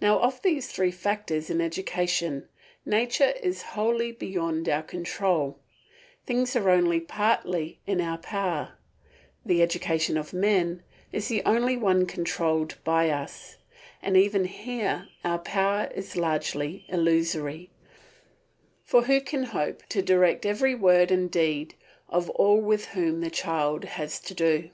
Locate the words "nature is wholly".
2.86-4.12